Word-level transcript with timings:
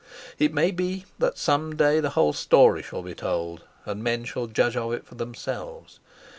It 0.39 0.51
may 0.51 0.71
be 0.71 1.05
that 1.19 1.37
some 1.37 1.75
day 1.75 1.99
the 1.99 2.09
whole 2.17 2.33
story 2.33 2.81
shall 2.81 3.03
be 3.03 3.13
told, 3.13 3.65
and 3.85 4.01
men 4.03 4.23
shall 4.23 4.47
judge 4.47 4.75
of 4.75 4.93
it 4.93 5.05
for 5.05 5.13
themselves. 5.13 5.99